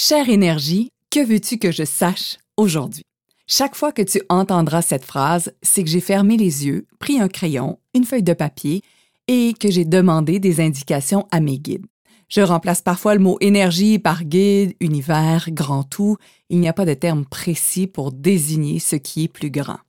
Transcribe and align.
Chère 0.00 0.28
énergie, 0.28 0.92
que 1.10 1.26
veux-tu 1.26 1.58
que 1.58 1.72
je 1.72 1.82
sache 1.82 2.38
aujourd'hui? 2.56 3.02
Chaque 3.48 3.74
fois 3.74 3.90
que 3.90 4.00
tu 4.00 4.22
entendras 4.28 4.80
cette 4.80 5.04
phrase, 5.04 5.52
c'est 5.60 5.82
que 5.82 5.90
j'ai 5.90 6.00
fermé 6.00 6.36
les 6.36 6.66
yeux, 6.66 6.86
pris 7.00 7.18
un 7.18 7.26
crayon, 7.26 7.80
une 7.94 8.04
feuille 8.04 8.22
de 8.22 8.32
papier 8.32 8.82
et 9.26 9.54
que 9.58 9.72
j'ai 9.72 9.84
demandé 9.84 10.38
des 10.38 10.60
indications 10.60 11.26
à 11.32 11.40
mes 11.40 11.58
guides. 11.58 11.86
Je 12.28 12.42
remplace 12.42 12.80
parfois 12.80 13.16
le 13.16 13.20
mot 13.20 13.38
énergie 13.40 13.98
par 13.98 14.22
guide, 14.22 14.76
univers, 14.78 15.48
grand 15.50 15.82
tout. 15.82 16.16
Il 16.48 16.60
n'y 16.60 16.68
a 16.68 16.72
pas 16.72 16.86
de 16.86 16.94
terme 16.94 17.24
précis 17.24 17.88
pour 17.88 18.12
désigner 18.12 18.78
ce 18.78 18.94
qui 18.94 19.24
est 19.24 19.28
plus 19.28 19.50
grand. 19.50 19.80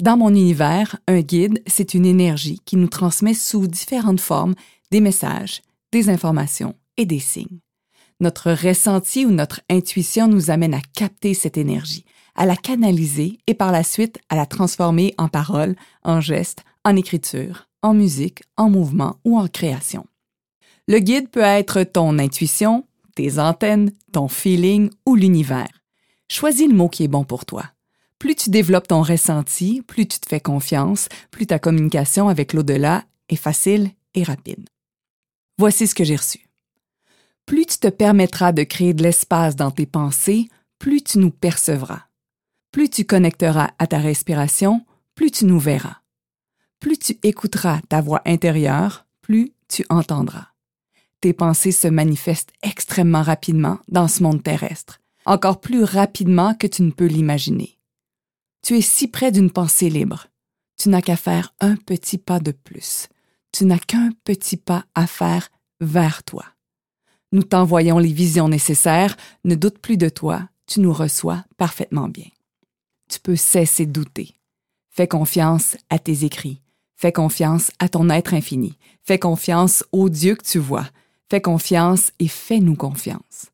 Dans 0.00 0.16
mon 0.16 0.30
univers, 0.30 0.96
un 1.06 1.20
guide, 1.20 1.62
c'est 1.66 1.92
une 1.92 2.06
énergie 2.06 2.60
qui 2.64 2.76
nous 2.76 2.88
transmet 2.88 3.34
sous 3.34 3.66
différentes 3.66 4.22
formes 4.22 4.54
des 4.90 5.02
messages, 5.02 5.60
des 5.92 6.08
informations 6.08 6.74
et 6.96 7.04
des 7.04 7.20
signes. 7.20 7.58
Notre 8.20 8.52
ressenti 8.52 9.26
ou 9.26 9.30
notre 9.30 9.60
intuition 9.68 10.28
nous 10.28 10.50
amène 10.50 10.74
à 10.74 10.80
capter 10.94 11.34
cette 11.34 11.56
énergie, 11.56 12.04
à 12.34 12.46
la 12.46 12.56
canaliser 12.56 13.38
et 13.46 13.54
par 13.54 13.72
la 13.72 13.82
suite 13.82 14.18
à 14.28 14.36
la 14.36 14.46
transformer 14.46 15.14
en 15.18 15.28
paroles, 15.28 15.76
en 16.04 16.20
gestes, 16.20 16.64
en 16.84 16.96
écriture, 16.96 17.68
en 17.82 17.94
musique, 17.94 18.42
en 18.56 18.70
mouvement 18.70 19.16
ou 19.24 19.38
en 19.38 19.48
création. 19.48 20.06
Le 20.86 20.98
guide 20.98 21.28
peut 21.28 21.40
être 21.40 21.82
ton 21.82 22.18
intuition, 22.18 22.84
tes 23.14 23.38
antennes, 23.38 23.92
ton 24.12 24.28
feeling 24.28 24.90
ou 25.06 25.16
l'univers. 25.16 25.82
Choisis 26.28 26.68
le 26.68 26.74
mot 26.74 26.88
qui 26.88 27.04
est 27.04 27.08
bon 27.08 27.24
pour 27.24 27.46
toi. 27.46 27.64
Plus 28.18 28.34
tu 28.34 28.50
développes 28.50 28.88
ton 28.88 29.02
ressenti, 29.02 29.82
plus 29.82 30.06
tu 30.06 30.18
te 30.18 30.28
fais 30.28 30.40
confiance, 30.40 31.08
plus 31.30 31.46
ta 31.46 31.58
communication 31.58 32.28
avec 32.28 32.52
l'au-delà 32.52 33.04
est 33.28 33.36
facile 33.36 33.90
et 34.14 34.22
rapide. 34.22 34.68
Voici 35.58 35.86
ce 35.86 35.94
que 35.94 36.04
j'ai 36.04 36.16
reçu. 36.16 36.43
Plus 37.46 37.66
tu 37.66 37.78
te 37.78 37.88
permettras 37.88 38.52
de 38.52 38.62
créer 38.62 38.94
de 38.94 39.02
l'espace 39.02 39.56
dans 39.56 39.70
tes 39.70 39.86
pensées, 39.86 40.48
plus 40.78 41.02
tu 41.02 41.18
nous 41.18 41.30
percevras. 41.30 42.04
Plus 42.72 42.90
tu 42.90 43.04
connecteras 43.04 43.70
à 43.78 43.86
ta 43.86 43.98
respiration, 43.98 44.84
plus 45.14 45.30
tu 45.30 45.44
nous 45.44 45.58
verras. 45.58 45.98
Plus 46.80 46.98
tu 46.98 47.18
écouteras 47.22 47.80
ta 47.88 48.00
voix 48.00 48.22
intérieure, 48.24 49.06
plus 49.22 49.52
tu 49.68 49.84
entendras 49.90 50.54
tes 51.24 51.32
pensées 51.32 51.72
se 51.72 51.88
manifestent 51.88 52.52
extrêmement 52.62 53.22
rapidement 53.22 53.78
dans 53.88 54.08
ce 54.08 54.22
monde 54.22 54.42
terrestre, 54.42 55.00
encore 55.24 55.58
plus 55.58 55.82
rapidement 55.82 56.52
que 56.52 56.66
tu 56.66 56.82
ne 56.82 56.90
peux 56.90 57.06
l'imaginer. 57.06 57.78
Tu 58.60 58.76
es 58.76 58.82
si 58.82 59.08
près 59.08 59.32
d'une 59.32 59.50
pensée 59.50 59.88
libre. 59.88 60.26
Tu 60.76 60.90
n'as 60.90 61.00
qu'à 61.00 61.16
faire 61.16 61.54
un 61.60 61.76
petit 61.76 62.18
pas 62.18 62.40
de 62.40 62.52
plus. 62.52 63.08
Tu 63.52 63.64
n'as 63.64 63.78
qu'un 63.78 64.10
petit 64.24 64.58
pas 64.58 64.84
à 64.94 65.06
faire 65.06 65.48
vers 65.80 66.24
toi. 66.24 66.44
Nous 67.34 67.42
t'envoyons 67.42 67.98
les 67.98 68.12
visions 68.12 68.46
nécessaires, 68.46 69.16
ne 69.44 69.56
doute 69.56 69.80
plus 69.80 69.96
de 69.96 70.08
toi, 70.08 70.48
tu 70.68 70.78
nous 70.78 70.92
reçois 70.92 71.44
parfaitement 71.56 72.06
bien. 72.06 72.28
Tu 73.10 73.18
peux 73.18 73.34
cesser 73.34 73.86
de 73.86 73.90
douter. 73.90 74.36
Fais 74.88 75.08
confiance 75.08 75.76
à 75.90 75.98
tes 75.98 76.24
écrits. 76.24 76.62
Fais 76.94 77.10
confiance 77.10 77.72
à 77.80 77.88
ton 77.88 78.08
être 78.08 78.34
infini. 78.34 78.78
Fais 79.02 79.18
confiance 79.18 79.82
au 79.90 80.10
Dieu 80.10 80.36
que 80.36 80.44
tu 80.44 80.60
vois. 80.60 80.86
Fais 81.28 81.40
confiance 81.40 82.12
et 82.20 82.28
fais-nous 82.28 82.76
confiance. 82.76 83.46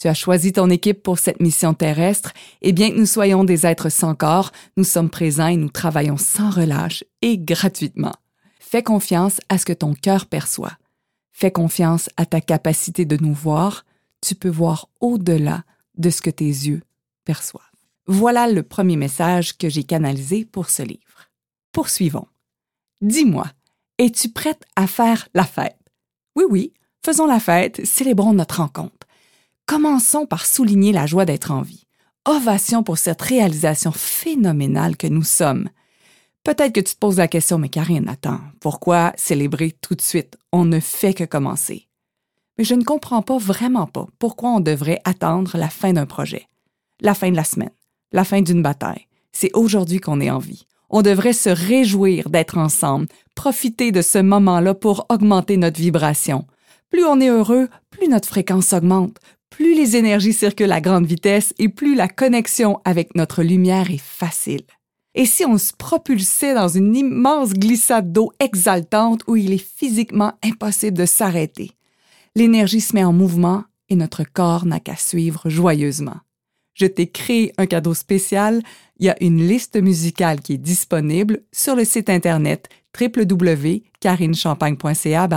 Tu 0.00 0.08
as 0.08 0.14
choisi 0.14 0.52
ton 0.52 0.68
équipe 0.68 1.04
pour 1.04 1.20
cette 1.20 1.38
mission 1.38 1.74
terrestre, 1.74 2.32
et 2.60 2.72
bien 2.72 2.90
que 2.90 2.98
nous 2.98 3.06
soyons 3.06 3.44
des 3.44 3.66
êtres 3.66 3.88
sans 3.88 4.16
corps, 4.16 4.50
nous 4.76 4.82
sommes 4.82 5.10
présents 5.10 5.46
et 5.46 5.56
nous 5.56 5.70
travaillons 5.70 6.16
sans 6.16 6.50
relâche 6.50 7.04
et 7.22 7.38
gratuitement. 7.38 8.16
Fais 8.58 8.82
confiance 8.82 9.40
à 9.48 9.58
ce 9.58 9.64
que 9.64 9.72
ton 9.72 9.94
cœur 9.94 10.26
perçoit. 10.26 10.76
Fais 11.38 11.52
confiance 11.52 12.10
à 12.16 12.26
ta 12.26 12.40
capacité 12.40 13.04
de 13.04 13.16
nous 13.16 13.32
voir. 13.32 13.84
Tu 14.20 14.34
peux 14.34 14.48
voir 14.48 14.88
au-delà 14.98 15.62
de 15.96 16.10
ce 16.10 16.20
que 16.20 16.30
tes 16.30 16.44
yeux 16.44 16.82
perçoivent. 17.24 17.62
Voilà 18.08 18.48
le 18.48 18.64
premier 18.64 18.96
message 18.96 19.56
que 19.56 19.68
j'ai 19.68 19.84
canalisé 19.84 20.44
pour 20.44 20.68
ce 20.68 20.82
livre. 20.82 21.30
Poursuivons. 21.70 22.26
Dis-moi, 23.02 23.46
es-tu 23.98 24.30
prête 24.30 24.64
à 24.74 24.88
faire 24.88 25.28
la 25.32 25.44
fête? 25.44 25.78
Oui, 26.34 26.42
oui, 26.50 26.72
Faisons 27.04 27.26
la 27.26 27.38
fête, 27.38 27.86
célébrons 27.86 28.32
notre 28.32 28.56
rencontre. 28.56 29.06
Commençons 29.64 30.26
par 30.26 30.44
souligner 30.44 30.90
la 30.90 31.06
joie 31.06 31.24
d'être 31.24 31.52
en 31.52 31.62
vie. 31.62 31.86
Ovation 32.26 32.82
pour 32.82 32.98
cette 32.98 33.22
réalisation 33.22 33.92
phénoménale 33.92 34.96
que 34.96 35.06
nous 35.06 35.22
sommes. 35.22 35.68
Peut-être 36.48 36.72
que 36.72 36.80
tu 36.80 36.94
te 36.94 36.98
poses 36.98 37.18
la 37.18 37.28
question, 37.28 37.58
mais 37.58 37.68
Karine, 37.68 38.08
attends, 38.08 38.40
pourquoi 38.60 39.12
célébrer 39.18 39.76
tout 39.82 39.94
de 39.94 40.00
suite? 40.00 40.38
On 40.50 40.64
ne 40.64 40.80
fait 40.80 41.12
que 41.12 41.24
commencer. 41.24 41.88
Mais 42.56 42.64
je 42.64 42.74
ne 42.74 42.84
comprends 42.84 43.20
pas 43.20 43.36
vraiment 43.36 43.86
pas 43.86 44.06
pourquoi 44.18 44.52
on 44.52 44.60
devrait 44.60 45.02
attendre 45.04 45.58
la 45.58 45.68
fin 45.68 45.92
d'un 45.92 46.06
projet, 46.06 46.48
la 47.02 47.12
fin 47.12 47.30
de 47.30 47.36
la 47.36 47.44
semaine, 47.44 47.74
la 48.12 48.24
fin 48.24 48.40
d'une 48.40 48.62
bataille. 48.62 49.08
C'est 49.30 49.54
aujourd'hui 49.54 50.00
qu'on 50.00 50.22
est 50.22 50.30
en 50.30 50.38
vie. 50.38 50.64
On 50.88 51.02
devrait 51.02 51.34
se 51.34 51.50
réjouir 51.50 52.30
d'être 52.30 52.56
ensemble, 52.56 53.08
profiter 53.34 53.92
de 53.92 54.00
ce 54.00 54.16
moment-là 54.16 54.72
pour 54.72 55.04
augmenter 55.10 55.58
notre 55.58 55.78
vibration, 55.78 56.46
plus 56.88 57.04
on 57.04 57.20
est 57.20 57.28
heureux, 57.28 57.68
plus 57.90 58.08
notre 58.08 58.28
fréquence 58.28 58.72
augmente, 58.72 59.18
plus 59.50 59.74
les 59.74 59.96
énergies 59.96 60.32
circulent 60.32 60.72
à 60.72 60.80
grande 60.80 61.04
vitesse 61.04 61.52
et 61.58 61.68
plus 61.68 61.94
la 61.94 62.08
connexion 62.08 62.80
avec 62.86 63.16
notre 63.16 63.42
lumière 63.42 63.90
est 63.90 64.00
facile. 64.02 64.62
Et 65.18 65.26
si 65.26 65.44
on 65.44 65.58
se 65.58 65.72
propulsait 65.72 66.54
dans 66.54 66.68
une 66.68 66.94
immense 66.94 67.52
glissade 67.52 68.12
d'eau 68.12 68.30
exaltante 68.38 69.22
où 69.26 69.34
il 69.34 69.52
est 69.52 69.58
physiquement 69.58 70.34
impossible 70.44 70.96
de 70.96 71.06
s'arrêter? 71.06 71.72
L'énergie 72.36 72.80
se 72.80 72.94
met 72.94 73.02
en 73.02 73.12
mouvement 73.12 73.64
et 73.88 73.96
notre 73.96 74.22
corps 74.22 74.64
n'a 74.64 74.78
qu'à 74.78 74.94
suivre 74.94 75.50
joyeusement. 75.50 76.18
Je 76.74 76.86
t'ai 76.86 77.08
créé 77.08 77.52
un 77.58 77.66
cadeau 77.66 77.94
spécial. 77.94 78.62
Il 79.00 79.06
y 79.06 79.08
a 79.08 79.20
une 79.20 79.44
liste 79.44 79.82
musicale 79.82 80.40
qui 80.40 80.52
est 80.52 80.58
disponible 80.58 81.40
sur 81.50 81.74
le 81.74 81.84
site 81.84 82.10
internet 82.10 82.68
www.carinechampagne.ca 82.96 85.28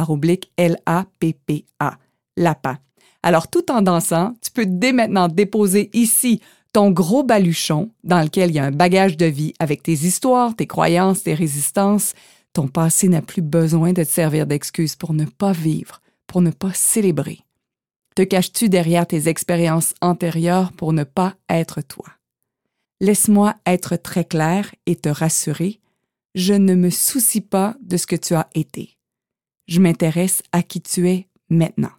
L-A-P-P-A. 0.58 1.98
Lapa. 2.38 2.78
Alors, 3.24 3.48
tout 3.48 3.72
en 3.72 3.82
dansant, 3.82 4.36
tu 4.44 4.52
peux 4.52 4.68
dès 4.68 4.94
maintenant 4.94 5.28
déposer 5.28 5.90
ici 5.94 6.40
ton 6.74 6.92
gros 6.92 7.24
baluchon 7.24 7.92
dans 8.04 8.22
lequel 8.22 8.50
il 8.50 8.56
y 8.56 8.60
a 8.60 8.66
un 8.66 8.72
bagage 8.72 9.18
de 9.18 9.26
vie 9.26 9.54
avec 9.60 9.84
tes 9.84 9.94
histoires, 9.94 10.56
tes 10.56 10.68
croyances, 10.68 11.24
tes 11.24 11.34
résistances. 11.34 12.14
Ton 12.54 12.68
passé 12.68 13.08
n'a 13.08 13.22
plus 13.22 13.42
besoin 13.42 13.94
de 13.94 14.04
te 14.04 14.10
servir 14.10 14.48
d'excuse 14.48 14.96
pour 14.96 15.14
ne 15.14 15.26
pas 15.26 15.52
vivre, 15.52 16.02
pour 16.28 16.42
ne 16.42 16.52
pas 16.52 16.74
célébrer. 16.74 17.40
Te 18.16 18.22
caches-tu 18.22 18.70
derrière 18.70 19.08
tes 19.08 19.28
expériences 19.28 19.94
antérieures 20.02 20.74
pour 20.74 20.94
ne 20.94 21.04
pas 21.04 21.36
être 21.50 21.82
toi? 21.82 22.08
Laisse-moi 23.00 23.56
être 23.66 23.96
très 23.96 24.26
clair 24.26 24.74
et 24.86 24.96
te 24.96 25.10
rassurer 25.10 25.82
je 26.36 26.54
ne 26.54 26.76
me 26.76 26.90
soucie 26.90 27.42
pas 27.42 27.76
de 27.82 27.98
ce 27.98 28.08
que 28.08 28.16
tu 28.16 28.34
as 28.36 28.50
été. 28.56 28.98
Je 29.68 29.80
m'intéresse 29.80 30.42
à 30.52 30.64
qui 30.64 30.82
tu 30.82 31.10
es 31.10 31.28
maintenant. 31.50 31.92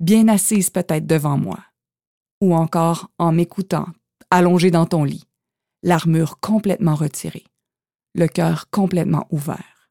Bien 0.00 0.28
assise 0.28 0.70
peut-être 0.70 1.06
devant 1.06 1.38
moi, 1.38 1.58
ou 2.40 2.54
encore 2.54 3.10
en 3.18 3.32
m'écoutant, 3.32 3.86
allongée 4.30 4.70
dans 4.70 4.86
ton 4.86 5.04
lit, 5.04 5.24
l'armure 5.82 6.40
complètement 6.40 6.94
retirée, 6.94 7.44
le 8.14 8.26
cœur 8.28 8.70
complètement 8.70 9.26
ouvert. 9.30 9.90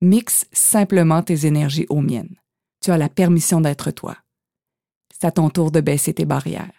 Mixe 0.00 0.46
simplement 0.52 1.22
tes 1.22 1.46
énergies 1.46 1.86
aux 1.88 2.00
miennes. 2.00 2.36
Tu 2.80 2.90
as 2.90 2.98
la 2.98 3.08
permission 3.08 3.60
d'être 3.60 3.90
toi. 3.90 4.16
C'est 5.10 5.26
à 5.26 5.32
ton 5.32 5.48
tour 5.48 5.70
de 5.70 5.80
baisser 5.80 6.12
tes 6.12 6.26
barrières 6.26 6.72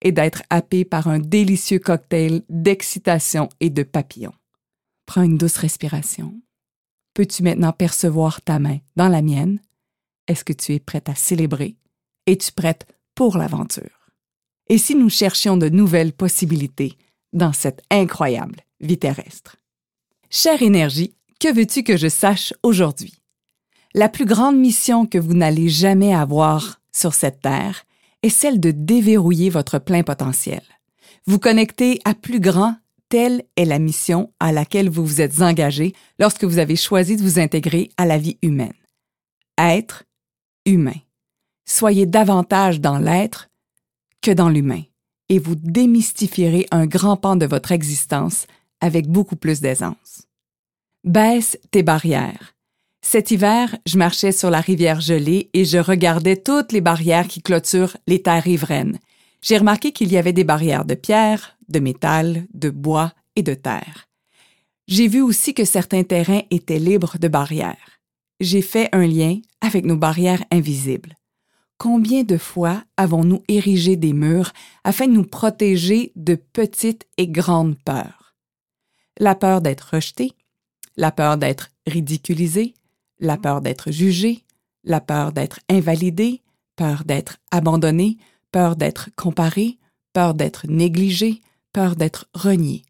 et 0.00 0.12
d'être 0.12 0.42
happé 0.50 0.84
par 0.84 1.08
un 1.08 1.18
délicieux 1.18 1.78
cocktail 1.78 2.42
d'excitation 2.48 3.48
et 3.60 3.70
de 3.70 3.82
papillons. 3.82 4.34
Prends 5.06 5.22
une 5.22 5.38
douce 5.38 5.56
respiration. 5.56 6.34
Peux-tu 7.14 7.42
maintenant 7.42 7.72
percevoir 7.72 8.42
ta 8.42 8.58
main 8.58 8.78
dans 8.96 9.08
la 9.08 9.22
mienne? 9.22 9.60
Est-ce 10.26 10.44
que 10.44 10.52
tu 10.52 10.72
es 10.72 10.80
prête 10.80 11.08
à 11.08 11.14
célébrer? 11.14 11.76
Es-tu 12.26 12.50
prête 12.52 12.86
pour 13.14 13.38
l'aventure? 13.38 14.03
Et 14.68 14.78
si 14.78 14.94
nous 14.94 15.10
cherchions 15.10 15.56
de 15.56 15.68
nouvelles 15.68 16.12
possibilités 16.12 16.96
dans 17.32 17.52
cette 17.52 17.82
incroyable 17.90 18.60
vie 18.80 18.98
terrestre? 18.98 19.56
Chère 20.30 20.62
énergie, 20.62 21.14
que 21.38 21.52
veux-tu 21.52 21.82
que 21.82 21.96
je 21.96 22.08
sache 22.08 22.54
aujourd'hui? 22.62 23.14
La 23.94 24.08
plus 24.08 24.24
grande 24.24 24.56
mission 24.56 25.06
que 25.06 25.18
vous 25.18 25.34
n'allez 25.34 25.68
jamais 25.68 26.14
avoir 26.14 26.80
sur 26.92 27.14
cette 27.14 27.42
terre 27.42 27.84
est 28.22 28.30
celle 28.30 28.58
de 28.58 28.70
déverrouiller 28.70 29.50
votre 29.50 29.78
plein 29.78 30.02
potentiel. 30.02 30.62
Vous 31.26 31.38
connecter 31.38 32.00
à 32.04 32.14
plus 32.14 32.40
grand 32.40 32.76
Telle 33.10 33.44
est 33.56 33.66
la 33.66 33.78
mission 33.78 34.32
à 34.40 34.50
laquelle 34.50 34.88
vous 34.88 35.06
vous 35.06 35.20
êtes 35.20 35.40
engagé 35.40 35.92
lorsque 36.18 36.44
vous 36.44 36.58
avez 36.58 36.74
choisi 36.74 37.16
de 37.16 37.22
vous 37.22 37.38
intégrer 37.38 37.90
à 37.96 38.06
la 38.06 38.18
vie 38.18 38.38
humaine. 38.42 38.72
Être 39.58 40.04
humain. 40.66 40.98
Soyez 41.64 42.06
davantage 42.06 42.80
dans 42.80 42.98
l'être 42.98 43.50
que 44.24 44.30
dans 44.30 44.48
l'humain 44.48 44.82
et 45.28 45.38
vous 45.38 45.54
démystifierez 45.54 46.66
un 46.70 46.86
grand 46.86 47.18
pan 47.18 47.36
de 47.36 47.44
votre 47.44 47.72
existence 47.72 48.46
avec 48.80 49.06
beaucoup 49.06 49.36
plus 49.36 49.60
d'aisance. 49.60 50.22
Baisse 51.04 51.58
tes 51.70 51.82
barrières. 51.82 52.54
Cet 53.02 53.30
hiver, 53.30 53.76
je 53.84 53.98
marchais 53.98 54.32
sur 54.32 54.48
la 54.48 54.62
rivière 54.62 55.02
gelée 55.02 55.50
et 55.52 55.66
je 55.66 55.76
regardais 55.76 56.38
toutes 56.38 56.72
les 56.72 56.80
barrières 56.80 57.28
qui 57.28 57.42
clôturent 57.42 57.98
les 58.06 58.22
terres 58.22 58.42
riveraines. 58.42 58.98
J'ai 59.42 59.58
remarqué 59.58 59.92
qu'il 59.92 60.10
y 60.10 60.16
avait 60.16 60.32
des 60.32 60.44
barrières 60.44 60.86
de 60.86 60.94
pierre, 60.94 61.58
de 61.68 61.78
métal, 61.78 62.46
de 62.54 62.70
bois 62.70 63.12
et 63.36 63.42
de 63.42 63.52
terre. 63.52 64.08
J'ai 64.88 65.06
vu 65.06 65.20
aussi 65.20 65.52
que 65.52 65.66
certains 65.66 66.02
terrains 66.02 66.42
étaient 66.50 66.78
libres 66.78 67.18
de 67.18 67.28
barrières. 67.28 68.00
J'ai 68.40 68.62
fait 68.62 68.88
un 68.92 69.06
lien 69.06 69.40
avec 69.60 69.84
nos 69.84 69.96
barrières 69.96 70.44
invisibles. 70.50 71.14
Combien 71.84 72.22
de 72.22 72.38
fois 72.38 72.82
avons-nous 72.96 73.42
érigé 73.46 73.96
des 73.96 74.14
murs 74.14 74.54
afin 74.84 75.06
de 75.06 75.12
nous 75.12 75.26
protéger 75.26 76.12
de 76.16 76.34
petites 76.34 77.06
et 77.18 77.28
grandes 77.28 77.76
peurs? 77.84 78.34
La 79.18 79.34
peur 79.34 79.60
d'être 79.60 79.90
rejeté, 79.92 80.32
la 80.96 81.12
peur 81.12 81.36
d'être 81.36 81.68
ridiculisé, 81.86 82.72
la 83.18 83.36
peur 83.36 83.60
d'être 83.60 83.90
jugé, 83.90 84.44
la 84.82 85.02
peur 85.02 85.32
d'être 85.32 85.60
invalidé, 85.68 86.40
peur 86.74 87.04
d'être 87.04 87.36
abandonné, 87.50 88.16
peur 88.50 88.76
d'être 88.76 89.10
comparé, 89.14 89.76
peur 90.14 90.32
d'être 90.32 90.66
négligé, 90.66 91.42
peur 91.74 91.96
d'être 91.96 92.30
renié. 92.32 92.82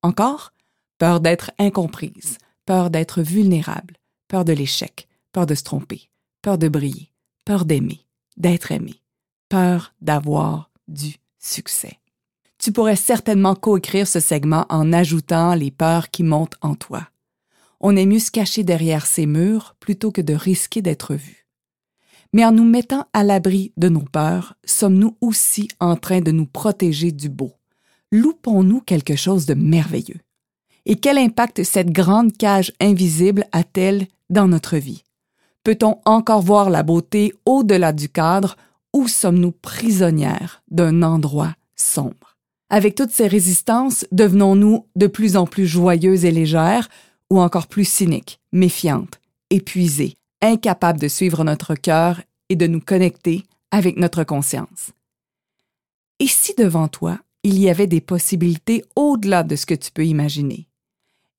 Encore, 0.00 0.54
peur 0.96 1.20
d'être 1.20 1.50
incomprise, 1.58 2.38
peur 2.64 2.88
d'être 2.88 3.20
vulnérable, 3.20 3.98
peur 4.26 4.46
de 4.46 4.54
l'échec, 4.54 5.06
peur 5.32 5.44
de 5.44 5.54
se 5.54 5.64
tromper, 5.64 6.08
peur 6.40 6.56
de 6.56 6.68
briller, 6.68 7.12
peur 7.44 7.66
d'aimer, 7.66 8.07
d'être 8.38 8.72
aimé, 8.72 8.94
peur 9.50 9.92
d'avoir 10.00 10.70
du 10.88 11.16
succès. 11.38 11.98
Tu 12.58 12.72
pourrais 12.72 12.96
certainement 12.96 13.54
coécrire 13.54 14.08
ce 14.08 14.18
segment 14.18 14.64
en 14.70 14.92
ajoutant 14.92 15.54
les 15.54 15.70
peurs 15.70 16.10
qui 16.10 16.22
montent 16.22 16.56
en 16.62 16.74
toi 16.74 17.08
on 17.80 17.96
est 17.96 18.06
mieux 18.06 18.18
se 18.18 18.30
cacher 18.30 18.64
derrière 18.64 19.06
ces 19.06 19.26
murs 19.26 19.76
plutôt 19.80 20.10
que 20.10 20.20
de 20.20 20.34
risquer 20.34 20.82
d'être 20.82 21.14
vu. 21.14 21.46
Mais 22.32 22.44
en 22.44 22.52
nous 22.52 22.64
mettant 22.64 23.06
à 23.12 23.24
l'abri 23.24 23.72
de 23.76 23.88
nos 23.88 24.02
peurs, 24.02 24.54
sommes-nous 24.64 25.16
aussi 25.20 25.68
en 25.80 25.96
train 25.96 26.20
de 26.20 26.32
nous 26.32 26.46
protéger 26.46 27.12
du 27.12 27.28
beau? 27.28 27.52
Loupons-nous 28.12 28.80
quelque 28.80 29.16
chose 29.16 29.46
de 29.46 29.54
merveilleux? 29.54 30.20
Et 30.84 30.96
quel 30.96 31.18
impact 31.18 31.62
cette 31.62 31.90
grande 31.90 32.36
cage 32.36 32.72
invisible 32.80 33.46
a-t-elle 33.52 34.06
dans 34.30 34.48
notre 34.48 34.76
vie? 34.76 35.04
Peut-on 35.64 36.00
encore 36.04 36.42
voir 36.42 36.70
la 36.70 36.82
beauté 36.82 37.34
au-delà 37.44 37.92
du 37.92 38.08
cadre? 38.08 38.56
Ou 38.94 39.06
sommes-nous 39.06 39.52
prisonnières 39.52 40.62
d'un 40.70 41.02
endroit 41.02 41.54
sombre? 41.76 42.36
Avec 42.70 42.94
toutes 42.94 43.10
ces 43.10 43.26
résistances, 43.26 44.06
devenons-nous 44.12 44.86
de 44.96 45.06
plus 45.06 45.36
en 45.36 45.46
plus 45.46 45.66
joyeuses 45.66 46.24
et 46.24 46.30
légères, 46.30 46.88
ou 47.30 47.40
encore 47.40 47.66
plus 47.66 47.86
cynique, 47.86 48.40
méfiante, 48.52 49.20
épuisée, 49.50 50.14
incapable 50.42 51.00
de 51.00 51.08
suivre 51.08 51.44
notre 51.44 51.74
cœur 51.74 52.22
et 52.48 52.56
de 52.56 52.66
nous 52.66 52.80
connecter 52.80 53.44
avec 53.70 53.96
notre 53.96 54.24
conscience? 54.24 54.92
Et 56.20 56.26
si 56.26 56.54
devant 56.56 56.88
toi, 56.88 57.18
il 57.42 57.58
y 57.58 57.68
avait 57.68 57.86
des 57.86 58.00
possibilités 58.00 58.84
au-delà 58.96 59.42
de 59.42 59.56
ce 59.56 59.66
que 59.66 59.74
tu 59.74 59.90
peux 59.92 60.04
imaginer? 60.04 60.68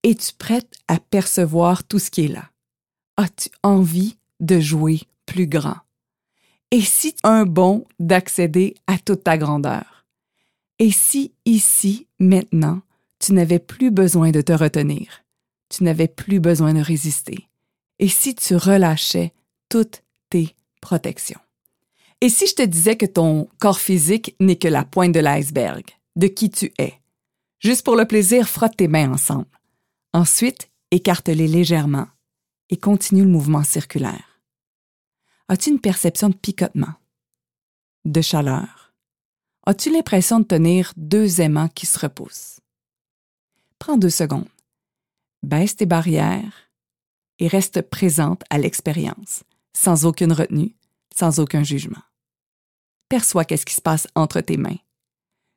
Es-tu 0.03 0.33
prête 0.33 0.71
à 0.87 0.97
percevoir 0.99 1.83
tout 1.83 1.99
ce 1.99 2.09
qui 2.09 2.25
est 2.25 2.29
là? 2.29 2.49
As-tu 3.19 3.49
envie 3.63 4.15
de 4.39 4.61
jouer 4.61 5.01
plus 5.25 5.45
grand? 5.45 5.75
Et 6.71 6.79
si 6.79 7.13
un 7.23 7.45
bon 7.45 7.83
d'accéder 7.99 8.75
à 8.87 8.97
toute 8.97 9.25
ta 9.25 9.37
grandeur? 9.37 10.05
Et 10.79 10.89
si 10.91 11.33
ici, 11.43 12.07
maintenant, 12.17 12.81
tu 13.19 13.33
n'avais 13.33 13.59
plus 13.59 13.91
besoin 13.91 14.31
de 14.31 14.39
te 14.39 14.53
retenir? 14.53 15.25
tu 15.67 15.83
n'avais 15.83 16.07
plus 16.07 16.39
besoin 16.39 16.73
de 16.73 16.79
résister? 16.79 17.49
Et 17.99 18.07
si 18.07 18.35
tu 18.35 18.55
relâchais 18.55 19.33
toutes 19.67 20.01
tes 20.29 20.55
protections? 20.79 21.41
Et 22.21 22.29
si 22.29 22.47
je 22.47 22.55
te 22.55 22.61
disais 22.61 22.95
que 22.95 23.05
ton 23.05 23.49
corps 23.59 23.81
physique 23.81 24.33
n'est 24.39 24.55
que 24.55 24.69
la 24.69 24.85
pointe 24.85 25.13
de 25.13 25.19
l'iceberg, 25.19 25.83
de 26.15 26.27
qui 26.27 26.49
tu 26.49 26.71
es? 26.77 26.93
Juste 27.59 27.83
pour 27.83 27.97
le 27.97 28.05
plaisir, 28.05 28.47
frotte 28.47 28.77
tes 28.77 28.87
mains 28.87 29.11
ensemble. 29.11 29.59
Ensuite, 30.13 30.69
écarte-les 30.91 31.49
légèrement 31.49 32.07
et 32.69 32.77
continue 32.77 33.23
le 33.23 33.29
mouvement 33.29 33.63
circulaire. 33.63 34.41
As-tu 35.47 35.69
une 35.69 35.81
perception 35.81 36.29
de 36.29 36.35
picotement? 36.35 36.93
De 38.05 38.21
chaleur? 38.21 38.93
As-tu 39.65 39.91
l'impression 39.91 40.39
de 40.39 40.45
tenir 40.45 40.93
deux 40.95 41.41
aimants 41.41 41.69
qui 41.69 41.85
se 41.85 41.99
repoussent? 41.99 42.59
Prends 43.79 43.97
deux 43.97 44.09
secondes 44.09 44.47
baisse 45.43 45.75
tes 45.75 45.85
barrières 45.85 46.69
et 47.39 47.47
reste 47.47 47.81
présente 47.81 48.43
à 48.49 48.57
l'expérience, 48.57 49.43
sans 49.73 50.05
aucune 50.05 50.33
retenue, 50.33 50.75
sans 51.15 51.39
aucun 51.39 51.63
jugement. 51.63 52.01
Perçois 53.07 53.45
qu'est-ce 53.45 53.65
qui 53.65 53.73
se 53.73 53.81
passe 53.81 54.07
entre 54.15 54.41
tes 54.41 54.57
mains. 54.57 54.77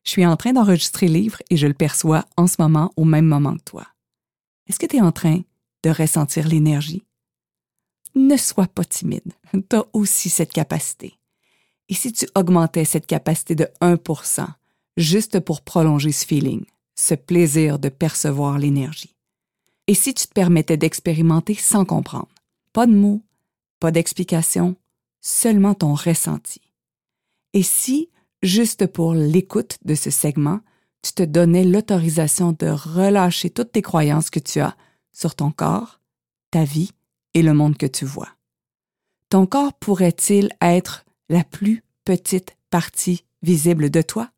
Je 0.05 0.11
suis 0.11 0.27
en 0.27 0.37
train 0.37 0.53
d'enregistrer 0.53 1.09
le 1.09 1.15
livre 1.15 1.39
et 1.51 1.57
je 1.57 1.67
le 1.67 1.75
perçois 1.75 2.25
en 2.37 2.47
ce 2.47 2.57
moment 2.61 2.93
au 2.97 3.05
même 3.05 3.27
moment 3.27 3.57
que 3.57 3.63
toi. 3.63 3.87
Est-ce 4.69 4.79
que 4.79 4.87
tu 4.87 4.97
es 4.97 5.01
en 5.01 5.13
train 5.13 5.43
de 5.83 5.91
ressentir 5.91 6.49
l'énergie? 6.49 7.05
Ne 8.15 8.37
sois 8.37 8.67
pas 8.67 8.85
timide, 8.85 9.33
tu 9.53 9.77
as 9.77 9.85
aussi 9.93 10.29
cette 10.29 10.53
capacité. 10.53 11.19
Et 11.89 11.95
si 11.95 12.13
tu 12.13 12.27
augmentais 12.35 12.85
cette 12.85 13.07
capacité 13.07 13.55
de 13.55 13.69
1% 13.81 14.47
juste 14.97 15.41
pour 15.41 15.63
prolonger 15.63 16.13
ce 16.13 16.27
feeling, 16.27 16.65
ce 16.95 17.15
plaisir 17.15 17.79
de 17.79 17.89
percevoir 17.89 18.59
l'énergie? 18.59 19.17
Et 19.87 19.95
si 19.95 20.15
tu 20.15 20.27
te 20.27 20.33
permettais 20.33 20.77
d'expérimenter 20.77 21.55
sans 21.55 21.85
comprendre? 21.85 22.29
Pas 22.73 22.87
de 22.87 22.95
mots, 22.95 23.23
pas 23.81 23.91
d'explication, 23.91 24.77
seulement 25.21 25.75
ton 25.75 25.95
ressenti. 25.95 26.61
Et 27.53 27.63
si, 27.63 28.11
juste 28.43 28.87
pour 28.87 29.15
l'écoute 29.15 29.79
de 29.85 29.95
ce 29.95 30.11
segment, 30.11 30.61
tu 31.03 31.13
te 31.13 31.23
donnais 31.23 31.65
l'autorisation 31.65 32.53
de 32.53 32.69
relâcher 32.69 33.51
toutes 33.51 33.73
tes 33.73 33.83
croyances 33.83 34.31
que 34.31 34.39
tu 34.39 34.61
as 34.61 34.77
sur 35.13 35.35
ton 35.35 35.51
corps, 35.51 36.01
ta 36.51 36.65
vie 36.65 36.91
et 37.35 37.43
le 37.43 37.55
monde 37.55 37.77
que 37.77 37.87
tu 37.87 38.05
vois. 38.05 38.29
Ton 39.29 39.47
corps 39.47 39.73
pourrait-il 39.73 40.51
être 40.61 41.05
la 41.29 41.45
plus 41.45 41.83
petite 42.05 42.57
partie 42.71 43.25
visible 43.43 43.91
de 43.91 44.03
toi? 44.03 44.31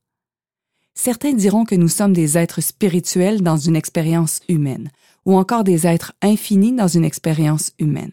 Certains 0.95 1.33
diront 1.33 1.65
que 1.65 1.75
nous 1.75 1.89
sommes 1.89 2.13
des 2.13 2.39
êtres 2.39 2.61
spirituels 2.61 3.43
dans 3.43 3.57
une 3.57 3.75
expérience 3.75 4.41
humaine, 4.49 4.91
ou 5.25 5.37
encore 5.37 5.65
des 5.65 5.87
êtres 5.87 6.13
infinis 6.23 6.73
dans 6.73 6.87
une 6.87 7.05
expérience 7.05 7.73
humaine. 7.79 8.13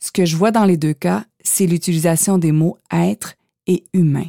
Ce 0.00 0.10
que 0.10 0.24
je 0.24 0.36
vois 0.36 0.50
dans 0.50 0.64
les 0.64 0.76
deux 0.76 0.94
cas, 0.94 1.24
c'est 1.42 1.66
l'utilisation 1.66 2.38
des 2.38 2.52
mots 2.52 2.78
être 2.92 3.34
et 3.66 3.84
humain, 3.92 4.28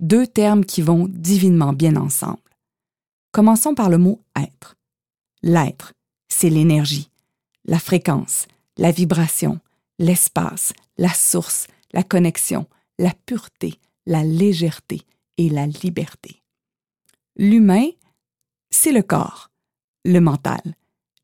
deux 0.00 0.26
termes 0.26 0.64
qui 0.64 0.82
vont 0.82 1.06
divinement 1.08 1.72
bien 1.72 1.96
ensemble. 1.96 2.38
Commençons 3.32 3.74
par 3.74 3.90
le 3.90 3.98
mot 3.98 4.22
être. 4.36 4.76
L'être, 5.42 5.92
c'est 6.28 6.50
l'énergie, 6.50 7.10
la 7.64 7.78
fréquence, 7.78 8.46
la 8.76 8.90
vibration, 8.90 9.60
l'espace, 9.98 10.72
la 10.98 11.12
source, 11.12 11.66
la 11.92 12.02
connexion, 12.02 12.66
la 12.98 13.12
pureté, 13.26 13.78
la 14.06 14.22
légèreté 14.22 15.02
et 15.38 15.48
la 15.48 15.66
liberté. 15.66 16.42
L'humain, 17.36 17.88
c'est 18.70 18.92
le 18.92 19.02
corps, 19.02 19.50
le 20.04 20.20
mental, 20.20 20.62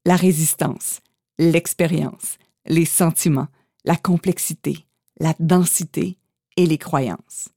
la 0.04 0.16
résistance, 0.16 1.00
l'expérience, 1.38 2.38
les 2.66 2.85
sentiments, 2.85 3.49
la 3.85 3.97
complexité, 3.97 4.87
la 5.18 5.35
densité 5.38 6.18
et 6.56 6.66
les 6.66 6.78
croyances. 6.78 7.49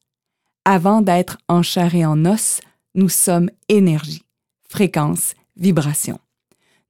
Avant 0.63 1.01
d'être 1.01 1.37
en 1.47 1.61
chair 1.61 1.93
et 1.95 2.05
en 2.05 2.25
os, 2.25 2.61
nous 2.95 3.09
sommes 3.09 3.49
énergie, 3.69 4.23
fréquence, 4.67 5.35
vibration. 5.57 6.19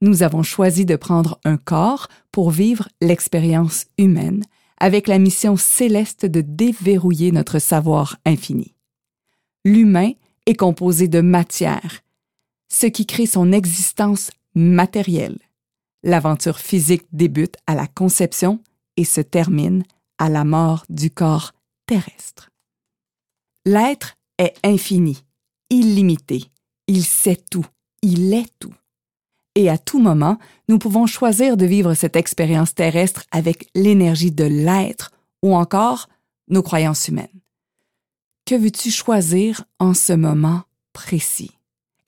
Nous 0.00 0.22
avons 0.22 0.42
choisi 0.42 0.84
de 0.84 0.96
prendre 0.96 1.38
un 1.44 1.56
corps 1.56 2.08
pour 2.32 2.50
vivre 2.50 2.88
l'expérience 3.00 3.86
humaine 3.98 4.42
avec 4.78 5.08
la 5.08 5.18
mission 5.18 5.56
céleste 5.56 6.26
de 6.26 6.42
déverrouiller 6.42 7.32
notre 7.32 7.58
savoir 7.58 8.18
infini. 8.26 8.74
L'humain 9.64 10.12
est 10.44 10.54
composé 10.54 11.08
de 11.08 11.20
matière, 11.20 12.00
ce 12.68 12.86
qui 12.86 13.06
crée 13.06 13.26
son 13.26 13.52
existence 13.52 14.30
matérielle, 14.54 15.38
L'aventure 16.06 16.60
physique 16.60 17.04
débute 17.10 17.56
à 17.66 17.74
la 17.74 17.88
conception 17.88 18.62
et 18.96 19.04
se 19.04 19.20
termine 19.20 19.82
à 20.18 20.28
la 20.28 20.44
mort 20.44 20.84
du 20.88 21.10
corps 21.10 21.52
terrestre. 21.86 22.50
L'être 23.64 24.14
est 24.38 24.54
infini, 24.62 25.24
illimité, 25.68 26.44
il 26.86 27.02
sait 27.02 27.42
tout, 27.50 27.66
il 28.02 28.32
est 28.32 28.48
tout. 28.60 28.72
Et 29.56 29.70
à 29.70 29.78
tout 29.78 29.98
moment, 29.98 30.38
nous 30.68 30.78
pouvons 30.78 31.06
choisir 31.06 31.56
de 31.56 31.64
vivre 31.64 31.94
cette 31.94 32.14
expérience 32.14 32.74
terrestre 32.74 33.24
avec 33.30 33.68
l'énergie 33.74 34.30
de 34.30 34.44
l'être 34.44 35.12
ou 35.42 35.56
encore 35.56 36.08
nos 36.48 36.62
croyances 36.62 37.08
humaines. 37.08 37.40
Que 38.44 38.54
veux-tu 38.54 38.90
choisir 38.90 39.64
en 39.78 39.94
ce 39.94 40.12
moment 40.12 40.62
précis? 40.92 41.52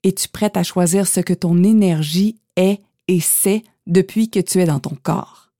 Es-tu 0.03 0.29
prête 0.29 0.57
à 0.57 0.63
choisir 0.63 1.07
ce 1.07 1.21
que 1.21 1.33
ton 1.33 1.63
énergie 1.63 2.37
est 2.55 2.79
et 3.07 3.19
sait 3.19 3.63
depuis 3.87 4.29
que 4.29 4.39
tu 4.39 4.61
es 4.61 4.65
dans 4.65 4.79
ton 4.79 4.95
corps? 4.95 5.51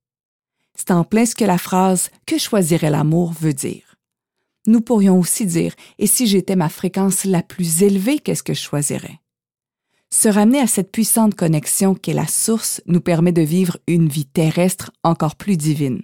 C'est 0.75 0.91
en 0.91 1.03
plein 1.03 1.25
ce 1.25 1.35
que 1.35 1.43
la 1.43 1.57
phrase 1.57 2.11
Que 2.27 2.37
choisirait 2.37 2.91
l'amour 2.91 3.33
veut 3.33 3.53
dire. 3.53 3.97
Nous 4.67 4.81
pourrions 4.81 5.19
aussi 5.19 5.47
dire 5.47 5.73
Et 5.97 6.05
si 6.05 6.27
j'étais 6.27 6.55
ma 6.55 6.69
fréquence 6.69 7.25
la 7.25 7.41
plus 7.41 7.81
élevée, 7.81 8.19
qu'est-ce 8.19 8.43
que 8.43 8.53
je 8.53 8.61
choisirais? 8.61 9.19
Se 10.11 10.27
ramener 10.27 10.59
à 10.59 10.67
cette 10.67 10.91
puissante 10.91 11.35
connexion 11.35 11.93
qu'est 11.93 12.13
la 12.13 12.27
source 12.27 12.81
nous 12.87 13.01
permet 13.01 13.31
de 13.31 13.43
vivre 13.43 13.77
une 13.87 14.09
vie 14.09 14.25
terrestre 14.25 14.91
encore 15.03 15.35
plus 15.35 15.55
divine. 15.55 16.01